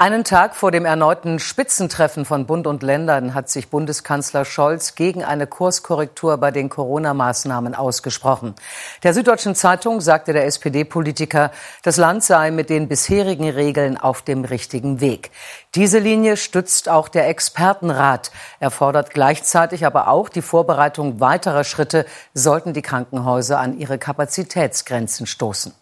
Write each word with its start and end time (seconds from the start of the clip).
Einen 0.00 0.22
Tag 0.22 0.54
vor 0.54 0.70
dem 0.70 0.84
erneuten 0.84 1.40
Spitzentreffen 1.40 2.24
von 2.24 2.46
Bund 2.46 2.68
und 2.68 2.84
Ländern 2.84 3.34
hat 3.34 3.48
sich 3.48 3.68
Bundeskanzler 3.68 4.44
Scholz 4.44 4.94
gegen 4.94 5.24
eine 5.24 5.48
Kurskorrektur 5.48 6.36
bei 6.38 6.52
den 6.52 6.68
Corona-Maßnahmen 6.68 7.74
ausgesprochen. 7.74 8.54
Der 9.02 9.12
Süddeutschen 9.12 9.56
Zeitung 9.56 10.00
sagte 10.00 10.32
der 10.32 10.46
SPD-Politiker, 10.46 11.50
das 11.82 11.96
Land 11.96 12.22
sei 12.22 12.52
mit 12.52 12.70
den 12.70 12.86
bisherigen 12.86 13.50
Regeln 13.50 13.96
auf 13.96 14.22
dem 14.22 14.44
richtigen 14.44 15.00
Weg. 15.00 15.32
Diese 15.74 15.98
Linie 15.98 16.36
stützt 16.36 16.88
auch 16.88 17.08
der 17.08 17.26
Expertenrat. 17.26 18.30
Er 18.60 18.70
fordert 18.70 19.10
gleichzeitig 19.10 19.84
aber 19.84 20.06
auch 20.06 20.28
die 20.28 20.42
Vorbereitung 20.42 21.18
weiterer 21.18 21.64
Schritte, 21.64 22.06
sollten 22.34 22.72
die 22.72 22.82
Krankenhäuser 22.82 23.58
an 23.58 23.76
ihre 23.76 23.98
Kapazitätsgrenzen 23.98 25.26
stoßen. 25.26 25.74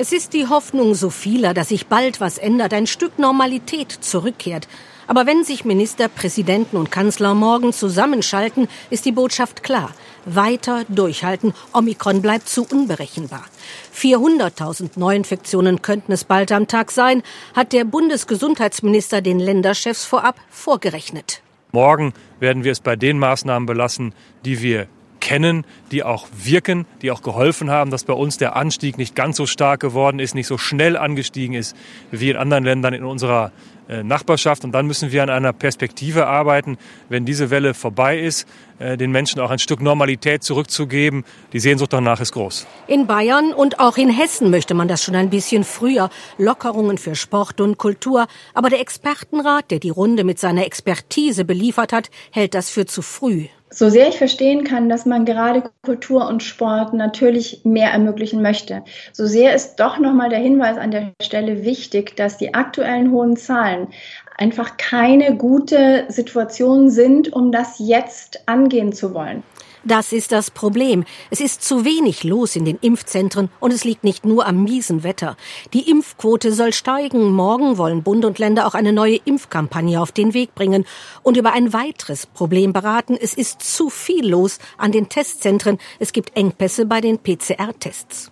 Es 0.00 0.12
ist 0.12 0.32
die 0.32 0.46
Hoffnung 0.46 0.94
so 0.94 1.10
vieler, 1.10 1.54
dass 1.54 1.70
sich 1.70 1.88
bald 1.88 2.20
was 2.20 2.38
ändert, 2.38 2.72
ein 2.72 2.86
Stück 2.86 3.18
Normalität 3.18 3.90
zurückkehrt. 3.90 4.68
Aber 5.08 5.26
wenn 5.26 5.42
sich 5.42 5.64
Minister, 5.64 6.06
Präsidenten 6.06 6.76
und 6.76 6.92
Kanzler 6.92 7.34
morgen 7.34 7.72
zusammenschalten, 7.72 8.68
ist 8.90 9.06
die 9.06 9.12
Botschaft 9.12 9.64
klar. 9.64 9.92
Weiter 10.24 10.84
durchhalten. 10.88 11.52
Omikron 11.72 12.22
bleibt 12.22 12.48
zu 12.48 12.64
unberechenbar. 12.64 13.44
400.000 13.92 14.90
Neuinfektionen 14.94 15.82
könnten 15.82 16.12
es 16.12 16.22
bald 16.22 16.52
am 16.52 16.68
Tag 16.68 16.92
sein, 16.92 17.24
hat 17.56 17.72
der 17.72 17.84
Bundesgesundheitsminister 17.84 19.20
den 19.20 19.40
Länderchefs 19.40 20.04
vorab 20.04 20.36
vorgerechnet. 20.48 21.42
Morgen 21.72 22.14
werden 22.38 22.62
wir 22.62 22.70
es 22.70 22.80
bei 22.80 22.94
den 22.94 23.18
Maßnahmen 23.18 23.66
belassen, 23.66 24.14
die 24.44 24.62
wir 24.62 24.86
kennen, 25.20 25.64
die 25.90 26.02
auch 26.02 26.28
wirken, 26.32 26.86
die 27.02 27.10
auch 27.10 27.22
geholfen 27.22 27.70
haben, 27.70 27.90
dass 27.90 28.04
bei 28.04 28.12
uns 28.12 28.36
der 28.38 28.56
Anstieg 28.56 28.98
nicht 28.98 29.14
ganz 29.14 29.36
so 29.36 29.46
stark 29.46 29.80
geworden 29.80 30.18
ist, 30.18 30.34
nicht 30.34 30.46
so 30.46 30.58
schnell 30.58 30.96
angestiegen 30.96 31.54
ist 31.54 31.76
wie 32.10 32.30
in 32.30 32.36
anderen 32.36 32.64
Ländern 32.64 32.94
in 32.94 33.04
unserer 33.04 33.52
äh, 33.88 34.02
Nachbarschaft. 34.02 34.64
Und 34.64 34.72
dann 34.72 34.86
müssen 34.86 35.12
wir 35.12 35.22
an 35.22 35.30
einer 35.30 35.54
Perspektive 35.54 36.26
arbeiten, 36.26 36.76
wenn 37.08 37.24
diese 37.24 37.48
Welle 37.48 37.72
vorbei 37.72 38.18
ist, 38.18 38.46
äh, 38.78 38.98
den 38.98 39.10
Menschen 39.10 39.40
auch 39.40 39.50
ein 39.50 39.58
Stück 39.58 39.80
Normalität 39.80 40.42
zurückzugeben. 40.42 41.24
Die 41.54 41.60
Sehnsucht 41.60 41.92
danach 41.94 42.20
ist 42.20 42.32
groß. 42.32 42.66
In 42.86 43.06
Bayern 43.06 43.54
und 43.54 43.80
auch 43.80 43.96
in 43.96 44.10
Hessen 44.10 44.50
möchte 44.50 44.74
man 44.74 44.88
das 44.88 45.02
schon 45.02 45.14
ein 45.14 45.30
bisschen 45.30 45.64
früher. 45.64 46.10
Lockerungen 46.36 46.98
für 46.98 47.14
Sport 47.14 47.62
und 47.62 47.78
Kultur. 47.78 48.26
Aber 48.52 48.68
der 48.68 48.80
Expertenrat, 48.80 49.70
der 49.70 49.78
die 49.78 49.90
Runde 49.90 50.22
mit 50.22 50.38
seiner 50.38 50.66
Expertise 50.66 51.46
beliefert 51.46 51.92
hat, 51.94 52.10
hält 52.30 52.54
das 52.54 52.68
für 52.68 52.84
zu 52.84 53.00
früh 53.00 53.46
so 53.70 53.88
sehr 53.88 54.08
ich 54.08 54.18
verstehen 54.18 54.64
kann, 54.64 54.88
dass 54.88 55.06
man 55.06 55.24
gerade 55.24 55.62
Kultur 55.82 56.26
und 56.26 56.42
Sport 56.42 56.94
natürlich 56.94 57.60
mehr 57.64 57.90
ermöglichen 57.90 58.42
möchte, 58.42 58.82
so 59.12 59.26
sehr 59.26 59.54
ist 59.54 59.76
doch 59.76 59.98
nochmal 59.98 60.30
der 60.30 60.38
Hinweis 60.38 60.78
an 60.78 60.90
der 60.90 61.12
Stelle 61.22 61.64
wichtig, 61.64 62.16
dass 62.16 62.38
die 62.38 62.54
aktuellen 62.54 63.10
hohen 63.10 63.36
Zahlen 63.36 63.88
einfach 64.36 64.76
keine 64.76 65.36
gute 65.36 66.04
Situation 66.08 66.90
sind, 66.90 67.32
um 67.32 67.52
das 67.52 67.78
jetzt 67.78 68.48
angehen 68.48 68.92
zu 68.92 69.12
wollen. 69.12 69.42
Das 69.88 70.12
ist 70.12 70.32
das 70.32 70.50
Problem. 70.50 71.06
Es 71.30 71.40
ist 71.40 71.62
zu 71.62 71.86
wenig 71.86 72.22
los 72.22 72.56
in 72.56 72.66
den 72.66 72.76
Impfzentren 72.82 73.48
und 73.58 73.72
es 73.72 73.84
liegt 73.84 74.04
nicht 74.04 74.26
nur 74.26 74.46
am 74.46 74.62
miesen 74.62 75.02
Wetter. 75.02 75.34
Die 75.72 75.88
Impfquote 75.88 76.52
soll 76.52 76.74
steigen. 76.74 77.32
Morgen 77.32 77.78
wollen 77.78 78.02
Bund 78.02 78.26
und 78.26 78.38
Länder 78.38 78.66
auch 78.66 78.74
eine 78.74 78.92
neue 78.92 79.16
Impfkampagne 79.16 79.98
auf 79.98 80.12
den 80.12 80.34
Weg 80.34 80.54
bringen 80.54 80.84
und 81.22 81.38
über 81.38 81.54
ein 81.54 81.72
weiteres 81.72 82.26
Problem 82.26 82.74
beraten. 82.74 83.16
Es 83.18 83.32
ist 83.32 83.62
zu 83.62 83.88
viel 83.88 84.28
los 84.28 84.58
an 84.76 84.92
den 84.92 85.08
Testzentren. 85.08 85.78
Es 85.98 86.12
gibt 86.12 86.36
Engpässe 86.36 86.84
bei 86.84 87.00
den 87.00 87.18
PCR-Tests. 87.18 88.30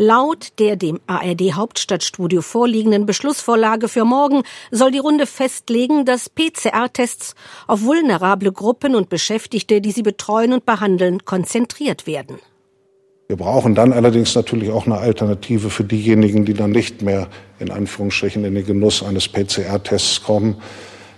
Laut 0.00 0.50
der 0.60 0.76
dem 0.76 1.00
ARD 1.08 1.54
Hauptstadtstudio 1.54 2.40
vorliegenden 2.40 3.04
Beschlussvorlage 3.04 3.88
für 3.88 4.04
morgen 4.04 4.44
soll 4.70 4.92
die 4.92 5.00
Runde 5.00 5.26
festlegen, 5.26 6.04
dass 6.04 6.30
PCR-Tests 6.30 7.34
auf 7.66 7.82
vulnerable 7.82 8.52
Gruppen 8.52 8.94
und 8.94 9.08
Beschäftigte, 9.08 9.80
die 9.80 9.90
sie 9.90 10.04
betreuen 10.04 10.52
und 10.52 10.64
behandeln, 10.64 11.24
konzentriert 11.24 12.06
werden. 12.06 12.38
Wir 13.26 13.36
brauchen 13.36 13.74
dann 13.74 13.92
allerdings 13.92 14.36
natürlich 14.36 14.70
auch 14.70 14.86
eine 14.86 14.98
Alternative 14.98 15.68
für 15.68 15.82
diejenigen, 15.82 16.44
die 16.44 16.54
dann 16.54 16.70
nicht 16.70 17.02
mehr 17.02 17.26
in 17.58 17.72
Anführungsstrichen 17.72 18.44
in 18.44 18.54
den 18.54 18.64
Genuss 18.64 19.02
eines 19.02 19.26
PCR-Tests 19.26 20.22
kommen. 20.22 20.62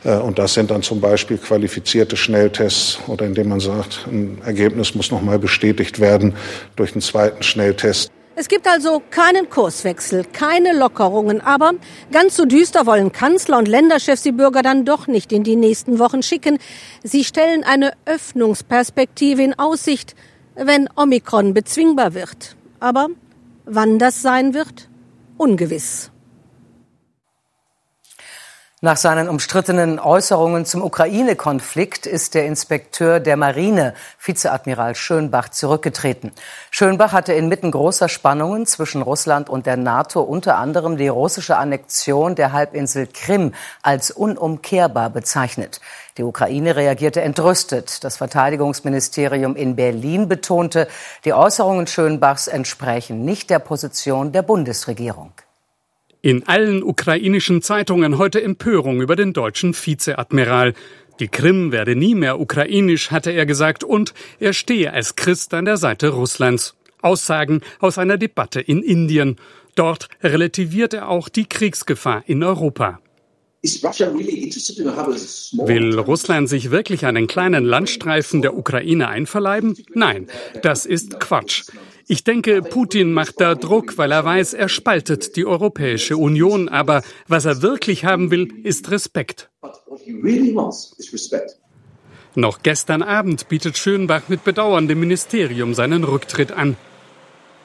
Äh, 0.04 0.16
und 0.16 0.38
das 0.38 0.54
sind 0.54 0.70
dann 0.70 0.80
zum 0.80 1.02
Beispiel 1.02 1.36
qualifizierte 1.36 2.16
Schnelltests 2.16 2.98
oder 3.08 3.26
indem 3.26 3.50
man 3.50 3.60
sagt, 3.60 4.06
ein 4.10 4.38
Ergebnis 4.42 4.94
muss 4.94 5.10
nochmal 5.10 5.38
bestätigt 5.38 6.00
werden 6.00 6.34
durch 6.76 6.92
einen 6.92 7.02
zweiten 7.02 7.42
Schnelltest. 7.42 8.10
Es 8.40 8.48
gibt 8.48 8.66
also 8.66 9.02
keinen 9.10 9.50
Kurswechsel, 9.50 10.24
keine 10.24 10.72
Lockerungen, 10.72 11.42
aber 11.42 11.74
ganz 12.10 12.36
so 12.36 12.46
düster 12.46 12.86
wollen 12.86 13.12
Kanzler 13.12 13.58
und 13.58 13.68
Länderchefs 13.68 14.22
die 14.22 14.32
Bürger 14.32 14.62
dann 14.62 14.86
doch 14.86 15.06
nicht 15.08 15.30
in 15.30 15.44
die 15.44 15.56
nächsten 15.56 15.98
Wochen 15.98 16.22
schicken. 16.22 16.56
Sie 17.02 17.24
stellen 17.24 17.64
eine 17.64 17.92
Öffnungsperspektive 18.06 19.42
in 19.42 19.58
Aussicht, 19.58 20.16
wenn 20.54 20.88
Omikron 20.96 21.52
bezwingbar 21.52 22.14
wird. 22.14 22.56
Aber 22.80 23.08
wann 23.66 23.98
das 23.98 24.22
sein 24.22 24.54
wird, 24.54 24.88
ungewiss. 25.36 26.09
Nach 28.82 28.96
seinen 28.96 29.28
umstrittenen 29.28 29.98
Äußerungen 29.98 30.64
zum 30.64 30.82
Ukraine-Konflikt 30.82 32.06
ist 32.06 32.32
der 32.32 32.46
Inspekteur 32.46 33.20
der 33.20 33.36
Marine, 33.36 33.92
Vizeadmiral 34.18 34.94
Schönbach, 34.94 35.50
zurückgetreten. 35.50 36.32
Schönbach 36.70 37.12
hatte 37.12 37.34
inmitten 37.34 37.72
großer 37.72 38.08
Spannungen 38.08 38.64
zwischen 38.64 39.02
Russland 39.02 39.50
und 39.50 39.66
der 39.66 39.76
NATO 39.76 40.22
unter 40.22 40.56
anderem 40.56 40.96
die 40.96 41.08
russische 41.08 41.58
Annexion 41.58 42.36
der 42.36 42.52
Halbinsel 42.52 43.06
Krim 43.06 43.52
als 43.82 44.10
unumkehrbar 44.10 45.10
bezeichnet. 45.10 45.82
Die 46.16 46.22
Ukraine 46.22 46.74
reagierte 46.74 47.20
entrüstet. 47.20 48.02
Das 48.02 48.16
Verteidigungsministerium 48.16 49.56
in 49.56 49.76
Berlin 49.76 50.26
betonte, 50.26 50.88
die 51.26 51.34
Äußerungen 51.34 51.86
Schönbachs 51.86 52.48
entsprechen 52.48 53.26
nicht 53.26 53.50
der 53.50 53.58
Position 53.58 54.32
der 54.32 54.40
Bundesregierung. 54.40 55.34
In 56.22 56.46
allen 56.46 56.82
ukrainischen 56.82 57.62
Zeitungen 57.62 58.18
heute 58.18 58.42
Empörung 58.42 59.00
über 59.00 59.16
den 59.16 59.32
deutschen 59.32 59.74
Vizeadmiral. 59.74 60.74
Die 61.18 61.28
Krim 61.28 61.72
werde 61.72 61.96
nie 61.96 62.14
mehr 62.14 62.38
ukrainisch, 62.38 63.10
hatte 63.10 63.30
er 63.30 63.46
gesagt, 63.46 63.84
und 63.84 64.12
er 64.38 64.52
stehe 64.52 64.92
als 64.92 65.16
Christ 65.16 65.54
an 65.54 65.64
der 65.64 65.78
Seite 65.78 66.10
Russlands. 66.10 66.76
Aussagen 67.00 67.62
aus 67.78 67.96
einer 67.96 68.18
Debatte 68.18 68.60
in 68.60 68.82
Indien. 68.82 69.36
Dort 69.76 70.08
relativiert 70.22 70.92
er 70.92 71.08
auch 71.08 71.30
die 71.30 71.46
Kriegsgefahr 71.46 72.22
in 72.26 72.44
Europa. 72.44 73.00
Will 75.52 75.98
Russland 75.98 76.48
sich 76.48 76.70
wirklich 76.70 77.04
einen 77.04 77.26
kleinen 77.26 77.64
Landstreifen 77.64 78.40
der 78.40 78.56
Ukraine 78.56 79.08
einverleiben? 79.08 79.76
Nein, 79.92 80.28
das 80.62 80.86
ist 80.86 81.20
Quatsch. 81.20 81.64
Ich 82.08 82.24
denke, 82.24 82.62
Putin 82.62 83.12
macht 83.12 83.38
da 83.38 83.54
Druck, 83.54 83.98
weil 83.98 84.12
er 84.12 84.24
weiß, 84.24 84.54
er 84.54 84.70
spaltet 84.70 85.36
die 85.36 85.44
Europäische 85.44 86.16
Union. 86.16 86.70
Aber 86.70 87.02
was 87.28 87.44
er 87.44 87.60
wirklich 87.60 88.06
haben 88.06 88.30
will, 88.30 88.48
ist 88.62 88.90
Respekt. 88.90 89.50
Noch 92.34 92.62
gestern 92.62 93.02
Abend 93.02 93.48
bietet 93.50 93.76
Schönbach 93.76 94.28
mit 94.28 94.42
Bedauern 94.42 94.88
dem 94.88 95.00
Ministerium 95.00 95.74
seinen 95.74 96.04
Rücktritt 96.04 96.52
an. 96.52 96.78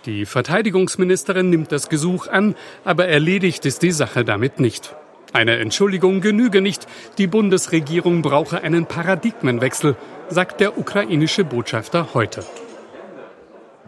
Die 0.05 0.25
Verteidigungsministerin 0.25 1.49
nimmt 1.49 1.71
das 1.71 1.87
Gesuch 1.87 2.27
an, 2.27 2.55
aber 2.83 3.07
erledigt 3.07 3.65
ist 3.65 3.81
die 3.81 3.91
Sache 3.91 4.25
damit 4.25 4.59
nicht. 4.59 4.93
Eine 5.33 5.57
Entschuldigung 5.57 6.21
genüge 6.21 6.61
nicht. 6.61 6.87
Die 7.17 7.27
Bundesregierung 7.27 8.21
brauche 8.21 8.61
einen 8.61 8.85
Paradigmenwechsel, 8.85 9.95
sagt 10.29 10.59
der 10.61 10.77
ukrainische 10.77 11.43
Botschafter 11.43 12.13
heute. 12.13 12.43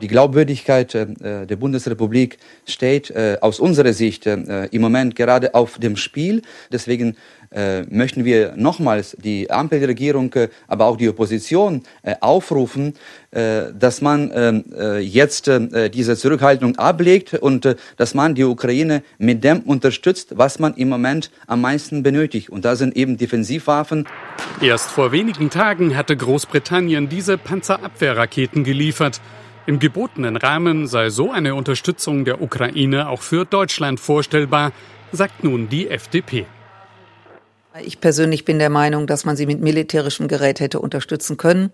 Die 0.02 0.08
Glaubwürdigkeit 0.08 0.94
äh, 0.94 1.48
der 1.48 1.56
Bundesrepublik 1.56 2.38
steht 2.68 3.10
äh, 3.10 3.38
aus 3.42 3.60
unserer 3.60 3.94
Sicht 3.94 4.28
äh, 4.28 4.66
im 4.66 4.82
Moment 4.82 5.16
gerade 5.16 5.56
auf 5.56 5.80
dem 5.80 5.98
Spiel. 5.98 6.44
Deswegen 6.72 7.16
äh, 7.50 7.84
möchten 7.84 8.26
wir 8.26 8.54
nochmals 8.56 9.16
die 9.20 9.50
Ampelregierung, 9.50 10.34
äh, 10.34 10.50
aber 10.68 10.86
auch 10.86 10.98
die 10.98 11.10
Opposition 11.10 11.82
äh, 12.04 12.16
aufrufen, 12.20 12.94
äh, 13.32 13.74
dass 13.74 14.02
man 14.02 14.30
äh, 14.32 15.00
jetzt 15.00 15.48
äh, 15.48 15.90
diese 15.90 16.16
Zurückhaltung 16.16 16.76
ablegt 16.76 17.34
und 17.34 17.66
äh, 17.66 17.76
dass 17.96 18.14
man 18.14 18.36
die 18.36 18.44
Ukraine 18.44 19.02
mit 19.18 19.44
dem 19.44 19.62
unterstützt, 19.62 20.38
was 20.38 20.60
man 20.60 20.76
im 20.76 20.90
Moment 20.90 21.32
am 21.48 21.62
meisten 21.62 22.04
benötigt. 22.04 22.50
Und 22.50 22.66
da 22.66 22.76
sind 22.76 22.96
eben 22.96 23.18
Defensivwaffen. 23.18 24.08
Erst 24.62 24.92
vor 24.92 25.12
wenigen 25.12 25.50
Tagen 25.50 25.96
hatte 25.96 26.16
Großbritannien 26.16 27.10
diese 27.10 27.38
Panzerabwehrraketen 27.38 28.64
geliefert. 28.64 29.22
Im 29.68 29.80
gebotenen 29.80 30.38
Rahmen 30.38 30.88
sei 30.88 31.10
so 31.10 31.30
eine 31.30 31.54
Unterstützung 31.54 32.24
der 32.24 32.42
Ukraine 32.42 33.10
auch 33.10 33.22
für 33.22 33.44
Deutschland 33.44 34.00
vorstellbar, 34.00 34.72
sagt 35.12 35.44
nun 35.44 35.68
die 35.68 35.90
FDP. 35.90 36.46
Ich 37.84 38.00
persönlich 38.00 38.46
bin 38.46 38.60
der 38.60 38.70
Meinung, 38.70 39.08
dass 39.08 39.26
man 39.26 39.36
sie 39.36 39.46
mit 39.46 39.60
militärischem 39.60 40.30
Gerät 40.30 40.62
hätte 40.62 40.80
unterstützen 40.80 41.36
können. 41.36 41.72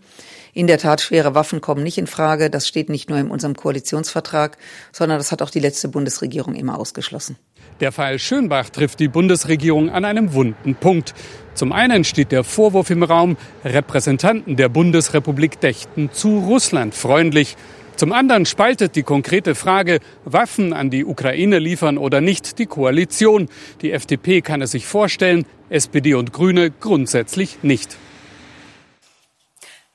In 0.54 0.66
der 0.66 0.80
Tat, 0.80 1.02
schwere 1.02 1.36
Waffen 1.36 1.62
kommen 1.62 1.84
nicht 1.84 2.00
in 2.00 2.08
Frage. 2.08 2.50
Das 2.50 2.68
steht 2.68 2.90
nicht 2.90 3.12
nur 3.12 3.20
in 3.20 3.30
unserem 3.30 3.56
Koalitionsvertrag, 3.56 4.58
sondern 4.92 5.20
das 5.20 5.32
hat 5.32 5.44
auch 5.44 5.52
die 5.52 5.60
letzte 5.60 5.88
Bundesregierung 5.88 6.56
immer 6.56 6.80
ausgeschlossen. 6.80 7.38
Der 7.80 7.92
Fall 7.92 8.18
Schönbach 8.18 8.72
trifft 8.72 9.00
die 9.02 9.08
Bundesregierung 9.08 9.92
an 9.92 10.04
einem 10.04 10.34
wunden 10.34 10.74
Punkt. 10.74 11.14
Zum 11.54 11.72
einen 11.72 12.04
steht 12.04 12.32
der 12.32 12.44
Vorwurf 12.44 12.90
im 12.90 13.04
Raum, 13.04 13.38
Repräsentanten 13.64 14.56
der 14.56 14.70
Bundesrepublik 14.70 15.60
dächten 15.60 16.12
zu 16.12 16.40
Russland 16.40 16.96
freundlich. 16.96 17.56
Zum 17.96 18.12
anderen 18.12 18.46
spaltet 18.46 18.96
die 18.96 19.04
konkrete 19.04 19.54
Frage, 19.54 20.00
Waffen 20.26 20.74
an 20.74 20.90
die 20.90 21.06
Ukraine 21.06 21.60
liefern 21.60 21.98
oder 21.98 22.22
nicht, 22.22 22.58
die 22.58 22.66
Koalition. 22.66 23.50
Die 23.82 23.92
FDP 23.92 24.42
kann 24.42 24.62
es 24.62 24.72
sich 24.72 24.88
vorstellen, 24.88 25.46
SPD 25.70 26.16
und 26.16 26.34
Grüne 26.34 26.72
grundsätzlich 26.72 27.60
nicht. 27.62 27.98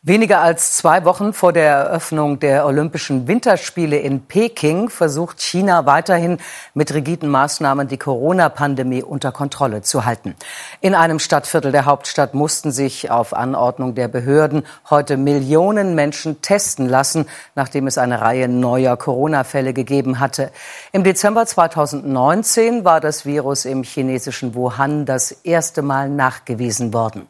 Weniger 0.03 0.41
als 0.41 0.77
zwei 0.77 1.05
Wochen 1.05 1.33
vor 1.33 1.53
der 1.53 1.67
Eröffnung 1.67 2.39
der 2.39 2.67
Olympischen 2.67 3.27
Winterspiele 3.27 3.99
in 3.99 4.21
Peking 4.27 4.91
versucht 4.91 5.41
China 5.43 5.87
weiterhin 5.87 6.39
mit 6.73 6.95
rigiden 6.95 7.29
Maßnahmen 7.29 7.89
die 7.89 7.97
Corona-Pandemie 7.97 9.03
unter 9.03 9.33
Kontrolle 9.33 9.83
zu 9.83 10.05
halten. 10.05 10.37
In 10.81 10.95
einem 10.95 11.19
Stadtviertel 11.19 11.73
der 11.73 11.85
Hauptstadt 11.85 12.33
mussten 12.33 12.71
sich 12.71 13.11
auf 13.11 13.35
Anordnung 13.35 13.97
der 13.97 14.07
Behörden 14.07 14.63
heute 14.89 15.17
Millionen 15.17 15.97
Menschen 15.97 16.43
testen 16.43 16.89
lassen, 16.89 17.27
nachdem 17.57 17.89
es 17.89 17.99
eine 17.99 18.21
Reihe 18.21 18.47
neuer 18.47 18.97
Corona-Fälle 18.97 19.73
gegeben 19.73 20.21
hatte. 20.21 20.53
Im 20.93 21.03
Dezember 21.03 21.45
2019 21.45 22.85
war 22.85 23.01
das 23.01 23.27
Virus 23.27 23.65
im 23.65 23.83
chinesischen 23.83 24.55
Wuhan 24.55 25.07
das 25.07 25.33
erste 25.33 25.83
Mal 25.83 26.09
nachgewiesen 26.09 26.93
worden. 26.93 27.29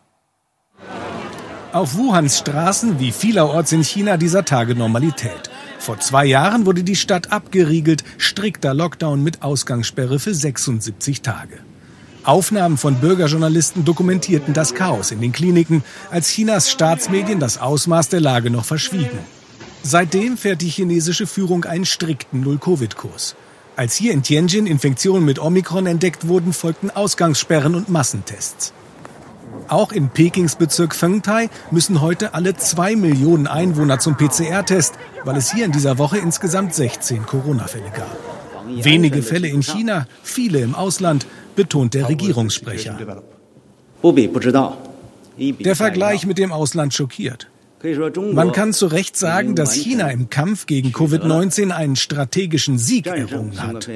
Auf 1.79 1.95
Wuhans 1.95 2.39
Straßen 2.39 2.99
wie 2.99 3.13
vielerorts 3.13 3.71
in 3.71 3.85
China 3.85 4.17
dieser 4.17 4.45
Tage 4.45 4.75
Normalität. 4.75 5.49
Vor 5.79 6.01
zwei 6.01 6.27
Jahren 6.27 6.67
wurde 6.67 6.83
die 6.83 6.97
Stadt 6.97 7.31
abgeriegelt, 7.31 8.03
strikter 8.17 8.75
Lockdown 8.75 9.23
mit 9.23 9.43
Ausgangssperre 9.43 10.19
für 10.19 10.35
76 10.35 11.23
Tage. 11.23 11.61
Aufnahmen 12.25 12.79
von 12.79 12.97
Bürgerjournalisten 12.97 13.85
dokumentierten 13.85 14.55
das 14.55 14.75
Chaos 14.75 15.13
in 15.13 15.21
den 15.21 15.31
Kliniken, 15.31 15.85
als 16.11 16.31
Chinas 16.31 16.69
Staatsmedien 16.69 17.39
das 17.39 17.59
Ausmaß 17.59 18.09
der 18.09 18.23
Lage 18.23 18.51
noch 18.51 18.65
verschwiegen. 18.65 19.21
Seitdem 19.85 20.37
fährt 20.37 20.63
die 20.63 20.71
chinesische 20.71 21.29
Führung 21.29 21.65
einen 21.65 21.85
strikten 21.85 22.41
Null-Covid-Kurs. 22.41 23.37
Als 23.77 23.95
hier 23.95 24.15
in 24.15 24.25
Tianjin 24.25 24.67
Infektionen 24.67 25.25
mit 25.25 25.39
Omikron 25.39 25.87
entdeckt 25.87 26.27
wurden, 26.27 26.53
folgten 26.53 26.91
Ausgangssperren 26.91 27.77
und 27.77 27.89
Massentests. 27.89 28.73
Auch 29.69 29.93
in 29.93 30.09
Pekings 30.09 30.57
Bezirk 30.57 30.95
Fengtai 30.95 31.51
müssen 31.71 32.01
heute 32.01 32.33
alle 32.35 32.57
zwei 32.57 32.97
Millionen 32.97 33.47
Einwohner 33.47 33.99
zum 33.99 34.17
PCR-Test, 34.17 34.95
weil 35.25 35.37
es 35.37 35.53
hier 35.53 35.67
in 35.67 35.73
dieser 35.73 35.99
Woche 35.99 36.19
insgesamt 36.19 36.75
16 36.75 37.27
Corona-Fälle 37.27 37.91
gab. 37.95 38.17
Wenige 38.67 39.23
Fälle 39.23 39.49
in 39.49 39.63
China, 39.63 40.07
viele 40.23 40.61
im 40.61 40.75
Ausland, 40.75 41.27
betont 41.55 41.95
der 41.95 42.09
Regierungssprecher. 42.09 42.99
Der 45.39 45.77
Vergleich 45.77 46.27
mit 46.27 46.39
dem 46.39 46.53
Ausland 46.53 46.95
schockiert. 46.95 47.49
Man 48.33 48.53
kann 48.53 48.73
zu 48.73 48.87
Recht 48.87 49.17
sagen, 49.17 49.55
dass 49.55 49.73
China 49.73 50.09
im 50.11 50.31
Kampf 50.31 50.67
gegen 50.67 50.91
Covid-19 50.91 51.71
einen 51.71 51.95
strategischen 51.95 52.79
Sieg 52.79 53.07
errungen 53.07 53.63
hat 53.63 53.89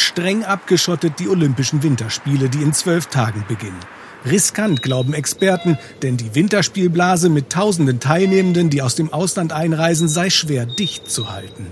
streng 0.00 0.44
abgeschottet 0.44 1.14
die 1.18 1.28
Olympischen 1.28 1.82
Winterspiele, 1.82 2.48
die 2.48 2.62
in 2.62 2.72
zwölf 2.72 3.06
Tagen 3.06 3.44
beginnen. 3.48 3.78
Riskant, 4.24 4.82
glauben 4.82 5.14
Experten, 5.14 5.78
denn 6.02 6.16
die 6.16 6.34
Winterspielblase 6.34 7.30
mit 7.30 7.50
tausenden 7.50 8.00
Teilnehmenden, 8.00 8.68
die 8.68 8.82
aus 8.82 8.94
dem 8.94 9.12
Ausland 9.12 9.52
einreisen, 9.52 10.08
sei 10.08 10.30
schwer 10.30 10.66
dicht 10.66 11.10
zu 11.10 11.32
halten. 11.32 11.66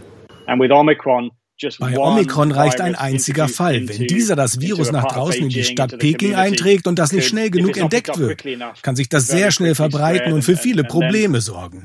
Bei 1.80 1.98
Omikron 1.98 2.52
reicht 2.52 2.80
ein 2.80 2.94
einziger 2.94 3.48
Fall. 3.48 3.88
Wenn 3.88 4.06
dieser 4.06 4.36
das 4.36 4.60
Virus 4.60 4.92
nach 4.92 5.08
draußen 5.08 5.42
in 5.42 5.48
die 5.48 5.64
Stadt 5.64 5.98
Peking 5.98 6.36
einträgt 6.36 6.86
und 6.86 7.00
das 7.00 7.12
nicht 7.12 7.26
schnell 7.26 7.50
genug 7.50 7.76
entdeckt 7.76 8.16
wird, 8.16 8.44
kann 8.82 8.94
sich 8.94 9.08
das 9.08 9.26
sehr 9.26 9.50
schnell 9.50 9.74
verbreiten 9.74 10.32
und 10.32 10.42
für 10.42 10.56
viele 10.56 10.84
Probleme 10.84 11.40
sorgen. 11.40 11.82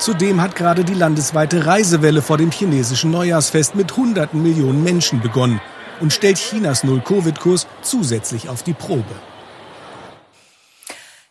Zudem 0.00 0.40
hat 0.40 0.56
gerade 0.56 0.82
die 0.82 0.94
landesweite 0.94 1.66
Reisewelle 1.66 2.22
vor 2.22 2.38
dem 2.38 2.50
chinesischen 2.50 3.10
Neujahrsfest 3.10 3.74
mit 3.74 3.98
hunderten 3.98 4.42
Millionen 4.42 4.82
Menschen 4.82 5.20
begonnen 5.20 5.60
und 6.00 6.14
stellt 6.14 6.38
Chinas 6.38 6.84
Null-Covid-Kurs 6.84 7.66
zusätzlich 7.82 8.48
auf 8.48 8.62
die 8.62 8.72
Probe. 8.72 9.14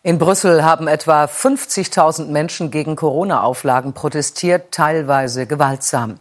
In 0.04 0.18
Brüssel 0.18 0.64
haben 0.64 0.86
etwa 0.86 1.24
50.000 1.24 2.28
Menschen 2.28 2.70
gegen 2.70 2.94
Corona-Auflagen 2.94 3.92
protestiert, 3.92 4.70
teilweise 4.70 5.46
gewaltsam. 5.46 6.20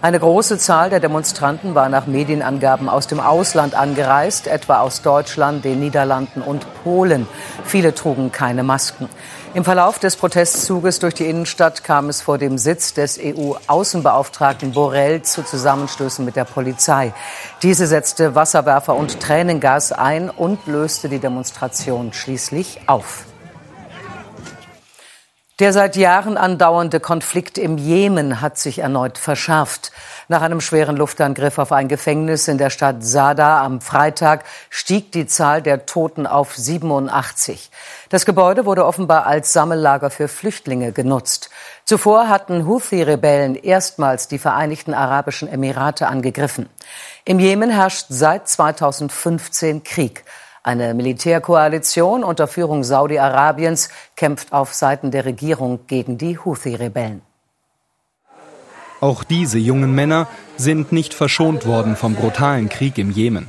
Eine 0.00 0.20
große 0.20 0.58
Zahl 0.58 0.90
der 0.90 1.00
Demonstranten 1.00 1.74
war 1.74 1.88
nach 1.88 2.06
Medienangaben 2.06 2.90
aus 2.90 3.06
dem 3.06 3.20
Ausland 3.20 3.74
angereist, 3.74 4.46
etwa 4.46 4.80
aus 4.80 5.00
Deutschland, 5.00 5.64
den 5.64 5.80
Niederlanden 5.80 6.42
und 6.42 6.66
Polen. 6.84 7.26
Viele 7.64 7.94
trugen 7.94 8.30
keine 8.30 8.62
Masken. 8.62 9.08
Im 9.56 9.64
Verlauf 9.64 9.98
des 9.98 10.16
Protestzuges 10.16 10.98
durch 10.98 11.14
die 11.14 11.24
Innenstadt 11.24 11.82
kam 11.82 12.10
es 12.10 12.20
vor 12.20 12.36
dem 12.36 12.58
Sitz 12.58 12.92
des 12.92 13.18
EU-Außenbeauftragten 13.18 14.72
Borrell 14.72 15.22
zu 15.22 15.42
Zusammenstößen 15.42 16.26
mit 16.26 16.36
der 16.36 16.44
Polizei. 16.44 17.14
Diese 17.62 17.86
setzte 17.86 18.34
Wasserwerfer 18.34 18.94
und 18.94 19.18
Tränengas 19.18 19.92
ein 19.92 20.28
und 20.28 20.66
löste 20.66 21.08
die 21.08 21.20
Demonstration 21.20 22.12
schließlich 22.12 22.80
auf. 22.86 23.24
Der 25.58 25.72
seit 25.72 25.96
Jahren 25.96 26.36
andauernde 26.36 27.00
Konflikt 27.00 27.56
im 27.56 27.78
Jemen 27.78 28.42
hat 28.42 28.58
sich 28.58 28.80
erneut 28.80 29.16
verschärft. 29.16 29.90
Nach 30.28 30.42
einem 30.42 30.60
schweren 30.60 30.98
Luftangriff 30.98 31.56
auf 31.56 31.72
ein 31.72 31.88
Gefängnis 31.88 32.46
in 32.46 32.58
der 32.58 32.68
Stadt 32.68 33.02
Sada 33.02 33.64
am 33.64 33.80
Freitag 33.80 34.44
stieg 34.68 35.12
die 35.12 35.26
Zahl 35.26 35.62
der 35.62 35.86
Toten 35.86 36.26
auf 36.26 36.54
87. 36.54 37.70
Das 38.10 38.26
Gebäude 38.26 38.66
wurde 38.66 38.84
offenbar 38.84 39.24
als 39.24 39.54
Sammellager 39.54 40.10
für 40.10 40.28
Flüchtlinge 40.28 40.92
genutzt. 40.92 41.48
Zuvor 41.86 42.28
hatten 42.28 42.66
Houthi-Rebellen 42.66 43.54
erstmals 43.54 44.28
die 44.28 44.38
Vereinigten 44.38 44.92
Arabischen 44.92 45.48
Emirate 45.48 46.06
angegriffen. 46.06 46.68
Im 47.24 47.38
Jemen 47.38 47.70
herrscht 47.70 48.08
seit 48.10 48.46
2015 48.46 49.84
Krieg. 49.84 50.22
Eine 50.66 50.94
Militärkoalition 50.94 52.24
unter 52.24 52.48
Führung 52.48 52.82
Saudi-Arabiens 52.82 53.88
kämpft 54.16 54.52
auf 54.52 54.74
Seiten 54.74 55.12
der 55.12 55.24
Regierung 55.24 55.86
gegen 55.86 56.18
die 56.18 56.40
Houthi-Rebellen. 56.40 57.22
Auch 59.00 59.22
diese 59.22 59.58
jungen 59.58 59.94
Männer 59.94 60.26
sind 60.56 60.90
nicht 60.90 61.14
verschont 61.14 61.66
worden 61.66 61.94
vom 61.94 62.16
brutalen 62.16 62.68
Krieg 62.68 62.98
im 62.98 63.12
Jemen. 63.12 63.46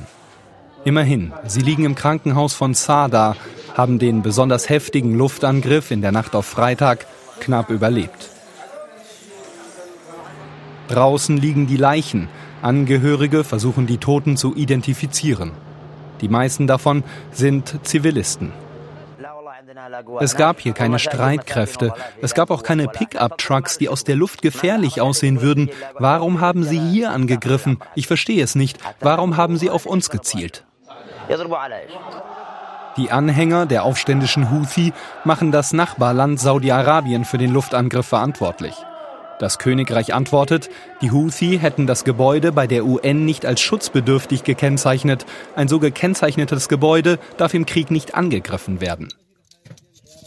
Immerhin, 0.84 1.32
sie 1.44 1.60
liegen 1.60 1.84
im 1.84 1.96
Krankenhaus 1.96 2.54
von 2.54 2.74
Sada, 2.74 3.34
haben 3.76 3.98
den 3.98 4.22
besonders 4.22 4.68
heftigen 4.68 5.18
Luftangriff 5.18 5.90
in 5.90 6.02
der 6.02 6.12
Nacht 6.12 6.36
auf 6.36 6.46
Freitag 6.46 7.04
knapp 7.40 7.70
überlebt. 7.70 8.30
Draußen 10.86 11.36
liegen 11.36 11.66
die 11.66 11.78
Leichen. 11.78 12.28
Angehörige 12.62 13.42
versuchen 13.42 13.88
die 13.88 13.98
Toten 13.98 14.36
zu 14.36 14.54
identifizieren. 14.54 15.50
Die 16.20 16.28
meisten 16.28 16.66
davon 16.66 17.04
sind 17.32 17.74
Zivilisten. 17.82 18.52
Es 20.20 20.36
gab 20.36 20.60
hier 20.60 20.72
keine 20.72 20.98
Streitkräfte. 20.98 21.92
Es 22.22 22.34
gab 22.34 22.50
auch 22.50 22.62
keine 22.62 22.88
Pickup-Trucks, 22.88 23.78
die 23.78 23.88
aus 23.88 24.04
der 24.04 24.16
Luft 24.16 24.42
gefährlich 24.42 25.00
aussehen 25.00 25.40
würden. 25.40 25.70
Warum 25.98 26.40
haben 26.40 26.64
sie 26.64 26.80
hier 26.80 27.10
angegriffen? 27.10 27.78
Ich 27.94 28.06
verstehe 28.06 28.42
es 28.42 28.54
nicht. 28.54 28.78
Warum 29.00 29.36
haben 29.36 29.56
sie 29.56 29.70
auf 29.70 29.86
uns 29.86 30.10
gezielt? 30.10 30.64
Die 32.96 33.10
Anhänger 33.10 33.66
der 33.66 33.84
aufständischen 33.84 34.50
Houthi 34.50 34.92
machen 35.24 35.52
das 35.52 35.72
Nachbarland 35.72 36.40
Saudi-Arabien 36.40 37.24
für 37.24 37.38
den 37.38 37.52
Luftangriff 37.52 38.06
verantwortlich. 38.06 38.74
Das 39.38 39.58
Königreich 39.58 40.14
antwortet, 40.14 40.68
die 41.00 41.12
Houthi 41.12 41.58
hätten 41.58 41.86
das 41.86 42.04
Gebäude 42.04 42.50
bei 42.50 42.66
der 42.66 42.84
UN 42.84 43.24
nicht 43.24 43.46
als 43.46 43.60
schutzbedürftig 43.60 44.42
gekennzeichnet. 44.42 45.26
Ein 45.54 45.68
so 45.68 45.78
gekennzeichnetes 45.78 46.68
Gebäude 46.68 47.18
darf 47.36 47.54
im 47.54 47.64
Krieg 47.64 47.90
nicht 47.90 48.14
angegriffen 48.14 48.80
werden. 48.80 49.08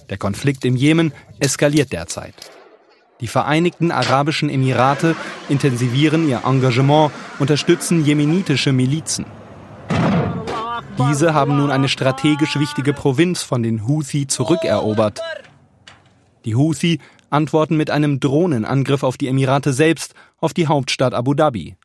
Der 0.10 0.18
Konflikt 0.18 0.64
im 0.66 0.76
Jemen 0.76 1.14
eskaliert 1.40 1.92
derzeit. 1.92 2.34
Die 3.20 3.28
Vereinigten 3.28 3.92
Arabischen 3.92 4.50
Emirate 4.50 5.16
intensivieren 5.48 6.28
ihr 6.28 6.42
Engagement, 6.46 7.12
unterstützen 7.38 8.04
jemenitische 8.04 8.72
Milizen. 8.72 9.26
Diese 10.98 11.34
haben 11.34 11.58
nun 11.58 11.72
eine 11.72 11.88
strategisch 11.88 12.58
wichtige 12.60 12.94
Provinz 12.94 13.44
von 13.44 13.64
den 13.64 13.88
Houthi 13.88 14.28
zurückerobert. 14.28 15.22
Die 16.46 16.56
Houthi 16.56 17.00
antworten 17.32 17.78
mit 17.78 17.90
einem 17.90 18.20
Drohnenangriff 18.20 19.02
auf 19.04 19.18
die 19.18 19.28
Emirate 19.28 19.74
selbst, 19.74 20.14
auf 20.38 20.54
die 20.54 20.68
Hauptstadt 20.68 21.14
Abu 21.14 21.34
Dhabi. 21.34 21.76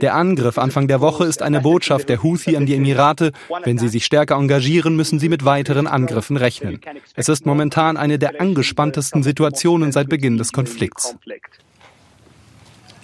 Der 0.00 0.14
Angriff 0.14 0.58
Anfang 0.58 0.88
der 0.88 1.00
Woche 1.00 1.24
ist 1.24 1.42
eine 1.42 1.60
Botschaft 1.60 2.08
der 2.08 2.22
Houthi 2.22 2.56
an 2.56 2.66
die 2.66 2.74
Emirate. 2.74 3.32
Wenn 3.64 3.78
sie 3.78 3.88
sich 3.88 4.04
stärker 4.04 4.36
engagieren, 4.36 4.96
müssen 4.96 5.18
sie 5.18 5.28
mit 5.28 5.44
weiteren 5.44 5.86
Angriffen 5.86 6.36
rechnen. 6.36 6.80
Es 7.14 7.28
ist 7.28 7.46
momentan 7.46 7.96
eine 7.96 8.18
der 8.18 8.40
angespanntesten 8.40 9.22
Situationen 9.22 9.92
seit 9.92 10.08
Beginn 10.08 10.38
des 10.38 10.52
Konflikts. 10.52 11.16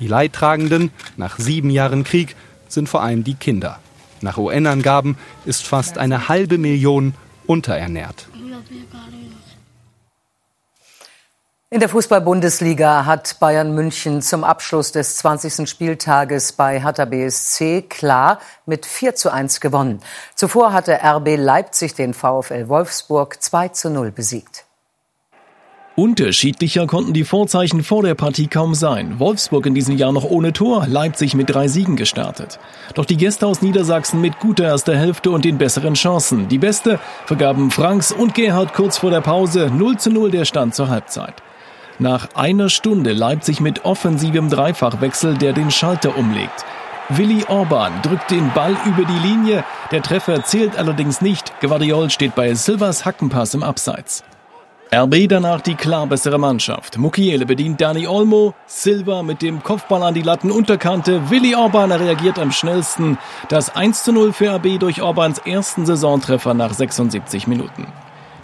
Die 0.00 0.08
Leidtragenden 0.08 0.90
nach 1.16 1.38
sieben 1.38 1.70
Jahren 1.70 2.02
Krieg 2.02 2.34
sind 2.66 2.88
vor 2.88 3.02
allem 3.02 3.22
die 3.22 3.34
Kinder. 3.34 3.78
Nach 4.22 4.38
UN-Angaben 4.38 5.16
ist 5.44 5.66
fast 5.66 5.98
eine 5.98 6.28
halbe 6.28 6.58
Million 6.58 7.14
unterernährt. 7.46 8.26
In 11.74 11.80
der 11.80 11.88
Fußball-Bundesliga 11.88 13.04
hat 13.04 13.40
Bayern 13.40 13.74
München 13.74 14.22
zum 14.22 14.44
Abschluss 14.44 14.92
des 14.92 15.16
20. 15.16 15.68
Spieltages 15.68 16.52
bei 16.52 16.80
Hertha 16.80 17.04
BSC 17.04 17.82
klar 17.82 18.38
mit 18.64 18.86
4 18.86 19.16
zu 19.16 19.32
1 19.32 19.58
gewonnen. 19.60 19.98
Zuvor 20.36 20.72
hatte 20.72 21.00
RB 21.02 21.36
Leipzig 21.36 21.96
den 21.96 22.14
VfL 22.14 22.68
Wolfsburg 22.68 23.42
2 23.42 23.68
zu 23.70 23.90
0 23.90 24.12
besiegt. 24.12 24.66
Unterschiedlicher 25.96 26.86
konnten 26.86 27.12
die 27.12 27.24
Vorzeichen 27.24 27.82
vor 27.82 28.04
der 28.04 28.14
Partie 28.14 28.46
kaum 28.46 28.76
sein. 28.76 29.18
Wolfsburg 29.18 29.66
in 29.66 29.74
diesem 29.74 29.96
Jahr 29.96 30.12
noch 30.12 30.30
ohne 30.30 30.52
Tor, 30.52 30.86
Leipzig 30.86 31.34
mit 31.34 31.52
drei 31.52 31.66
Siegen 31.66 31.96
gestartet. 31.96 32.60
Doch 32.94 33.04
die 33.04 33.16
Gäste 33.16 33.48
aus 33.48 33.62
Niedersachsen 33.62 34.20
mit 34.20 34.38
guter 34.38 34.66
erster 34.66 34.96
Hälfte 34.96 35.32
und 35.32 35.44
den 35.44 35.58
besseren 35.58 35.94
Chancen. 35.94 36.46
Die 36.46 36.58
beste 36.58 37.00
vergaben 37.26 37.72
Franks 37.72 38.12
und 38.12 38.32
Gerhard 38.32 38.74
kurz 38.74 38.98
vor 38.98 39.10
der 39.10 39.22
Pause 39.22 39.72
0 39.74 39.98
zu 39.98 40.10
0 40.12 40.30
der 40.30 40.44
Stand 40.44 40.76
zur 40.76 40.88
Halbzeit. 40.88 41.42
Nach 42.00 42.28
einer 42.34 42.70
Stunde 42.70 43.12
Leipzig 43.12 43.60
mit 43.60 43.84
offensivem 43.84 44.50
Dreifachwechsel, 44.50 45.38
der 45.38 45.52
den 45.52 45.70
Schalter 45.70 46.18
umlegt. 46.18 46.64
Willi 47.08 47.44
Orban 47.48 47.92
drückt 48.02 48.32
den 48.32 48.50
Ball 48.52 48.76
über 48.84 49.04
die 49.04 49.28
Linie. 49.28 49.64
Der 49.92 50.02
Treffer 50.02 50.42
zählt 50.42 50.76
allerdings 50.76 51.20
nicht. 51.20 51.52
Guardiol 51.60 52.10
steht 52.10 52.34
bei 52.34 52.54
Silvers 52.54 53.04
Hackenpass 53.04 53.54
im 53.54 53.62
Abseits. 53.62 54.24
RB 54.92 55.28
danach 55.28 55.60
die 55.60 55.74
klar 55.76 56.06
bessere 56.06 56.38
Mannschaft. 56.38 56.98
Mukiele 56.98 57.46
bedient 57.46 57.80
Dani 57.80 58.06
Olmo, 58.06 58.54
Silva 58.66 59.22
mit 59.22 59.42
dem 59.42 59.62
Kopfball 59.62 60.02
an 60.02 60.14
die 60.14 60.22
Lattenunterkante, 60.22 61.30
Willi 61.30 61.54
Orban 61.54 61.92
reagiert 61.92 62.38
am 62.38 62.52
schnellsten. 62.52 63.18
Das 63.48 63.74
1 63.74 64.02
zu 64.02 64.12
0 64.12 64.32
für 64.32 64.54
RB 64.56 64.78
durch 64.78 65.02
Orbans 65.02 65.38
ersten 65.38 65.86
Saisontreffer 65.86 66.54
nach 66.54 66.72
76 66.72 67.46
Minuten. 67.46 67.86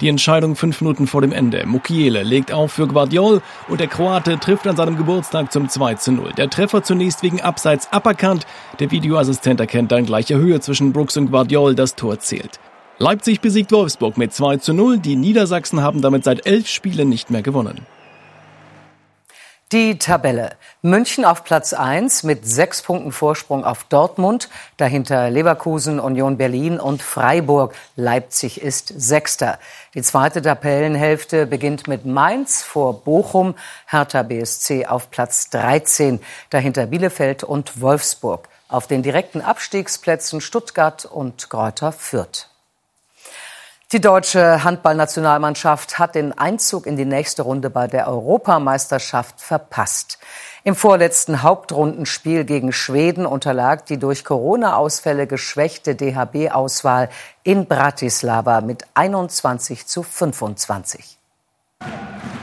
Die 0.00 0.09
Entscheidung 0.09 0.57
fünf 0.57 0.80
Minuten 0.80 1.07
vor 1.07 1.21
dem 1.21 1.33
Ende. 1.33 1.66
Mukiele 1.66 2.23
legt 2.23 2.52
auf 2.52 2.73
für 2.73 2.87
Guardiol 2.87 3.42
und 3.69 3.80
der 3.80 3.87
Kroate 3.87 4.38
trifft 4.38 4.66
an 4.66 4.75
seinem 4.75 4.97
Geburtstag 4.97 5.52
zum 5.52 5.69
2 5.69 5.95
zu 5.97 6.12
0. 6.12 6.33
Der 6.38 6.49
Treffer 6.49 6.83
zunächst 6.83 7.23
wegen 7.23 7.42
Abseits 7.42 7.92
aberkannt. 7.92 8.47
Der 8.78 8.90
Videoassistent 8.90 9.61
erkennt 9.61 9.92
dann 9.92 10.07
gleiche 10.07 10.38
Höhe 10.38 10.59
zwischen 10.61 10.95
Brooks 10.95 11.19
und 11.19 11.30
Guardiol. 11.30 11.75
Das 11.75 11.97
Tor 11.97 12.19
zählt. 12.19 12.61
Leipzig 12.97 13.42
besiegt 13.42 13.73
Wolfsburg 13.73 14.16
mit 14.16 14.33
2 14.33 14.57
zu 14.57 14.73
0. 14.73 14.99
Die 14.99 15.16
Niedersachsen 15.16 15.83
haben 15.83 16.00
damit 16.00 16.25
seit 16.25 16.47
elf 16.47 16.66
Spielen 16.66 17.11
nicht 17.11 17.30
mehr 17.30 17.42
gewonnen. 17.42 17.83
Die 19.72 19.98
Tabelle. 19.98 20.56
München 20.82 21.24
auf 21.24 21.44
Platz 21.44 21.72
1 21.72 22.24
mit 22.24 22.44
sechs 22.44 22.82
Punkten 22.82 23.12
Vorsprung 23.12 23.64
auf 23.64 23.84
Dortmund. 23.84 24.48
Dahinter 24.78 25.30
Leverkusen, 25.30 26.00
Union 26.00 26.36
Berlin 26.36 26.80
und 26.80 27.04
Freiburg. 27.04 27.76
Leipzig 27.94 28.60
ist 28.60 28.92
Sechster. 28.96 29.60
Die 29.94 30.02
zweite 30.02 30.42
Tabellenhälfte 30.42 31.46
beginnt 31.46 31.86
mit 31.86 32.04
Mainz 32.04 32.64
vor 32.64 33.04
Bochum. 33.04 33.54
Hertha 33.86 34.24
BSC 34.24 34.86
auf 34.86 35.12
Platz 35.12 35.50
13. 35.50 36.18
Dahinter 36.50 36.86
Bielefeld 36.86 37.44
und 37.44 37.80
Wolfsburg. 37.80 38.48
Auf 38.66 38.88
den 38.88 39.04
direkten 39.04 39.40
Abstiegsplätzen 39.40 40.40
Stuttgart 40.40 41.04
und 41.04 41.48
Kräuter 41.48 41.92
Fürth. 41.92 42.50
Die 43.92 44.00
deutsche 44.00 44.62
Handballnationalmannschaft 44.62 45.99
hat 45.99 46.14
den 46.14 46.38
Einzug 46.38 46.87
in 46.87 46.97
die 46.97 47.04
nächste 47.04 47.42
Runde 47.42 47.70
bei 47.70 47.88
der 47.88 48.06
Europameisterschaft 48.06 49.40
verpasst. 49.40 50.20
Im 50.62 50.76
vorletzten 50.76 51.42
Hauptrundenspiel 51.42 52.44
gegen 52.44 52.73
Schweden 52.73 53.26
unterlag 53.26 53.87
die 53.87 53.99
durch 53.99 54.25
Corona-Ausfälle 54.25 55.26
geschwächte 55.26 55.97
DHB-Auswahl 55.97 57.09
in 57.42 57.66
Bratislava 57.66 58.61
mit 58.61 58.85
21 58.94 59.88
zu 59.88 60.04
25. 60.04 61.18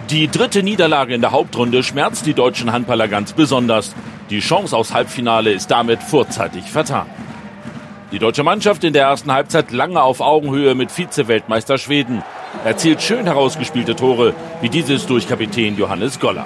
Die 0.09 0.27
dritte 0.27 0.63
Niederlage 0.63 1.15
in 1.15 1.21
der 1.21 1.31
Hauptrunde 1.31 1.81
schmerzt 1.81 2.25
die 2.25 2.33
deutschen 2.33 2.73
Handballer 2.73 3.07
ganz 3.07 3.31
besonders. 3.31 3.95
Die 4.29 4.41
Chance 4.41 4.75
aufs 4.75 4.93
Halbfinale 4.93 5.53
ist 5.53 5.71
damit 5.71 6.03
vorzeitig 6.03 6.69
vertan. 6.69 7.07
Die 8.13 8.19
deutsche 8.19 8.43
Mannschaft 8.43 8.85
in 8.85 8.93
der 8.93 9.03
ersten 9.03 9.33
Halbzeit 9.33 9.71
lange 9.71 10.01
auf 10.01 10.21
Augenhöhe 10.21 10.75
mit 10.75 10.91
Vize-Weltmeister 10.91 11.77
Schweden. 11.77 12.23
Erzielt 12.63 13.01
schön 13.01 13.25
herausgespielte 13.25 13.97
Tore, 13.97 14.33
wie 14.61 14.69
dieses 14.69 15.05
durch 15.07 15.27
Kapitän 15.27 15.77
Johannes 15.77 16.17
Goller. 16.17 16.45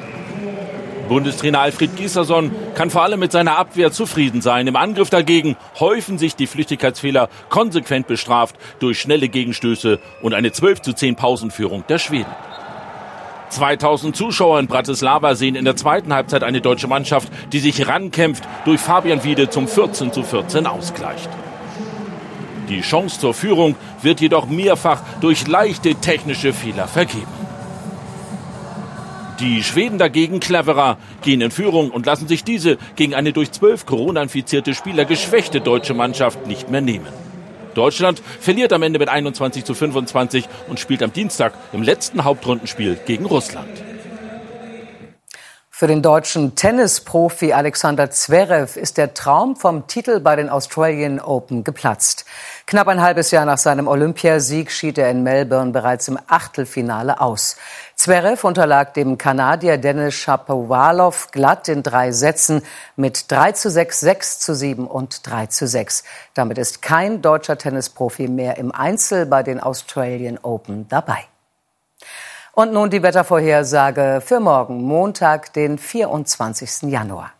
Bundestrainer 1.07 1.59
Alfred 1.59 1.95
Gieserson 1.95 2.51
kann 2.73 2.89
vor 2.89 3.03
allem 3.03 3.19
mit 3.19 3.31
seiner 3.31 3.59
Abwehr 3.59 3.91
zufrieden 3.91 4.41
sein. 4.41 4.65
Im 4.65 4.75
Angriff 4.75 5.11
dagegen 5.11 5.55
häufen 5.79 6.17
sich 6.17 6.35
die 6.35 6.47
Flüchtigkeitsfehler 6.47 7.29
konsequent 7.49 8.07
bestraft 8.07 8.55
durch 8.79 8.99
schnelle 8.99 9.29
Gegenstöße 9.29 9.99
und 10.23 10.33
eine 10.33 10.51
12 10.51 10.81
zu 10.81 10.93
10 10.93 11.15
Pausenführung 11.15 11.83
der 11.87 11.99
Schweden. 11.99 12.33
2000 13.49 14.15
Zuschauer 14.15 14.59
in 14.59 14.67
Bratislava 14.67 15.35
sehen 15.35 15.55
in 15.55 15.65
der 15.65 15.75
zweiten 15.75 16.11
Halbzeit 16.11 16.41
eine 16.41 16.61
deutsche 16.61 16.87
Mannschaft, 16.87 17.29
die 17.51 17.59
sich 17.59 17.87
rankämpft, 17.87 18.47
durch 18.65 18.79
Fabian 18.79 19.23
Wiede 19.23 19.49
zum 19.49 19.67
14 19.67 20.11
zu 20.11 20.23
14 20.23 20.65
ausgleicht. 20.65 21.29
Die 22.69 22.81
Chance 22.81 23.19
zur 23.19 23.33
Führung 23.33 23.75
wird 24.01 24.21
jedoch 24.21 24.47
mehrfach 24.47 25.01
durch 25.19 25.47
leichte 25.47 25.95
technische 25.95 26.53
Fehler 26.53 26.87
vergeben. 26.87 27.27
Die 29.39 29.63
Schweden 29.63 29.97
dagegen 29.97 30.39
cleverer, 30.39 30.97
gehen 31.23 31.41
in 31.41 31.49
Führung 31.49 31.89
und 31.89 32.05
lassen 32.05 32.27
sich 32.27 32.43
diese 32.43 32.77
gegen 32.95 33.15
eine 33.15 33.33
durch 33.33 33.51
zwölf 33.51 33.87
Corona-infizierte 33.87 34.75
Spieler 34.75 35.05
geschwächte 35.05 35.61
deutsche 35.61 35.95
Mannschaft 35.95 36.45
nicht 36.45 36.69
mehr 36.69 36.81
nehmen. 36.81 37.07
Deutschland 37.73 38.21
verliert 38.39 38.71
am 38.71 38.83
Ende 38.83 38.99
mit 38.99 39.09
21 39.09 39.63
zu 39.63 39.73
25 39.73 40.47
und 40.67 40.79
spielt 40.79 41.01
am 41.01 41.11
Dienstag 41.11 41.53
im 41.73 41.81
letzten 41.81 42.23
Hauptrundenspiel 42.23 42.99
gegen 43.05 43.25
Russland. 43.25 43.90
Für 45.81 45.87
den 45.87 46.03
deutschen 46.03 46.53
Tennisprofi 46.53 47.53
Alexander 47.53 48.11
Zverev 48.11 48.79
ist 48.79 48.99
der 48.99 49.15
Traum 49.15 49.55
vom 49.55 49.87
Titel 49.87 50.19
bei 50.19 50.35
den 50.35 50.47
Australian 50.47 51.19
Open 51.19 51.63
geplatzt. 51.63 52.25
Knapp 52.67 52.87
ein 52.87 53.01
halbes 53.01 53.31
Jahr 53.31 53.45
nach 53.45 53.57
seinem 53.57 53.87
Olympiasieg 53.87 54.69
schied 54.69 54.99
er 54.99 55.09
in 55.09 55.23
Melbourne 55.23 55.71
bereits 55.71 56.07
im 56.07 56.19
Achtelfinale 56.27 57.19
aus. 57.19 57.57
Zverev 57.95 58.45
unterlag 58.45 58.93
dem 58.93 59.17
Kanadier 59.17 59.79
Dennis 59.79 60.13
Shapovalov 60.13 61.31
glatt 61.31 61.67
in 61.67 61.81
drei 61.81 62.11
Sätzen 62.11 62.61
mit 62.95 63.31
3 63.31 63.53
zu 63.53 63.71
6, 63.71 64.01
6 64.01 64.39
zu 64.39 64.53
7 64.53 64.85
und 64.85 65.27
3 65.27 65.47
zu 65.47 65.65
6. 65.65 66.03
Damit 66.35 66.59
ist 66.59 66.83
kein 66.83 67.23
deutscher 67.23 67.57
Tennisprofi 67.57 68.27
mehr 68.27 68.59
im 68.59 68.71
Einzel 68.71 69.25
bei 69.25 69.41
den 69.41 69.59
Australian 69.59 70.37
Open 70.43 70.87
dabei. 70.89 71.25
Und 72.53 72.73
nun 72.73 72.89
die 72.89 73.01
Wettervorhersage 73.01 74.21
für 74.23 74.39
morgen, 74.39 74.83
Montag, 74.83 75.53
den 75.53 75.77
24. 75.77 76.91
Januar. 76.91 77.31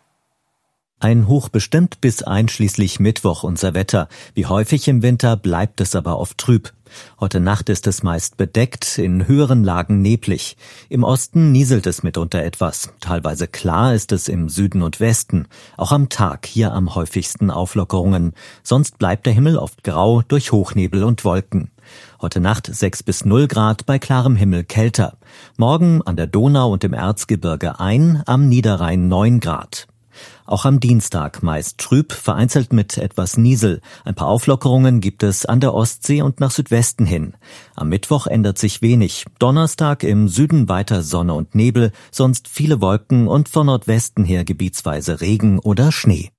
Ein 1.02 1.26
Hoch 1.26 1.48
bestimmt 1.48 2.00
bis 2.00 2.22
einschließlich 2.22 3.00
Mittwoch 3.00 3.42
unser 3.42 3.74
Wetter. 3.74 4.06
Wie 4.34 4.46
häufig 4.46 4.86
im 4.86 5.02
Winter 5.02 5.36
bleibt 5.36 5.80
es 5.80 5.96
aber 5.96 6.16
oft 6.16 6.38
trüb. 6.38 6.72
Heute 7.18 7.40
Nacht 7.40 7.68
ist 7.70 7.88
es 7.88 8.04
meist 8.04 8.36
bedeckt, 8.36 8.98
in 8.98 9.26
höheren 9.26 9.64
Lagen 9.64 10.00
neblig. 10.00 10.56
Im 10.88 11.02
Osten 11.02 11.50
nieselt 11.50 11.88
es 11.88 12.04
mitunter 12.04 12.44
etwas. 12.44 12.94
Teilweise 13.00 13.48
klar 13.48 13.94
ist 13.94 14.12
es 14.12 14.28
im 14.28 14.48
Süden 14.48 14.80
und 14.80 15.00
Westen. 15.00 15.48
Auch 15.76 15.90
am 15.90 16.08
Tag 16.08 16.46
hier 16.46 16.72
am 16.72 16.94
häufigsten 16.94 17.50
Auflockerungen. 17.50 18.32
Sonst 18.62 18.98
bleibt 18.98 19.26
der 19.26 19.32
Himmel 19.32 19.56
oft 19.56 19.82
grau 19.82 20.22
durch 20.22 20.52
Hochnebel 20.52 21.02
und 21.02 21.24
Wolken. 21.24 21.72
Heute 22.20 22.38
Nacht 22.38 22.72
6 22.72 23.02
bis 23.02 23.24
0 23.24 23.48
Grad 23.48 23.86
bei 23.86 23.98
klarem 23.98 24.36
Himmel 24.36 24.62
kälter. 24.62 25.16
Morgen 25.56 26.00
an 26.02 26.14
der 26.14 26.28
Donau 26.28 26.72
und 26.72 26.84
im 26.84 26.92
Erzgebirge 26.92 27.80
ein, 27.80 28.22
am 28.24 28.48
Niederrhein 28.48 29.08
9 29.08 29.40
Grad. 29.40 29.88
Auch 30.46 30.64
am 30.64 30.80
Dienstag 30.80 31.42
meist 31.42 31.78
trüb, 31.78 32.12
vereinzelt 32.12 32.72
mit 32.72 32.98
etwas 32.98 33.36
Niesel. 33.36 33.80
Ein 34.04 34.14
paar 34.14 34.28
Auflockerungen 34.28 35.00
gibt 35.00 35.22
es 35.22 35.46
an 35.46 35.60
der 35.60 35.74
Ostsee 35.74 36.22
und 36.22 36.40
nach 36.40 36.50
Südwesten 36.50 37.06
hin. 37.06 37.34
Am 37.74 37.88
Mittwoch 37.88 38.26
ändert 38.26 38.58
sich 38.58 38.82
wenig. 38.82 39.24
Donnerstag 39.38 40.02
im 40.02 40.28
Süden 40.28 40.68
weiter 40.68 41.02
Sonne 41.02 41.34
und 41.34 41.54
Nebel, 41.54 41.92
sonst 42.10 42.48
viele 42.48 42.80
Wolken 42.80 43.28
und 43.28 43.48
von 43.48 43.66
Nordwesten 43.66 44.24
her 44.24 44.44
gebietsweise 44.44 45.20
Regen 45.20 45.58
oder 45.58 45.92
Schnee. 45.92 46.30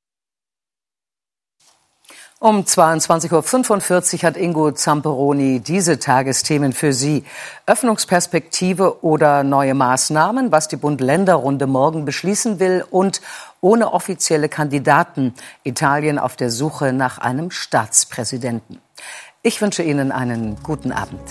Um 2.43 2.63
22.45 2.65 4.15
Uhr 4.15 4.27
hat 4.27 4.35
Ingo 4.35 4.73
Zamperoni 4.73 5.61
diese 5.61 5.97
Tagesthemen 5.97 6.73
für 6.73 6.91
Sie. 6.91 7.23
Öffnungsperspektive 7.67 9.01
oder 9.01 9.45
neue 9.45 9.73
Maßnahmen, 9.73 10.51
was 10.51 10.67
die 10.67 10.75
Bund-Länder-Runde 10.75 11.67
morgen 11.67 12.03
beschließen 12.03 12.59
will 12.59 12.83
und 12.91 13.21
ohne 13.61 13.93
offizielle 13.93 14.49
Kandidaten 14.49 15.33
Italien 15.63 16.19
auf 16.19 16.35
der 16.35 16.49
Suche 16.49 16.91
nach 16.91 17.17
einem 17.17 17.49
Staatspräsidenten. 17.49 18.81
Ich 19.41 19.61
wünsche 19.61 19.83
Ihnen 19.83 20.11
einen 20.11 20.57
guten 20.63 20.91
Abend. 20.91 21.21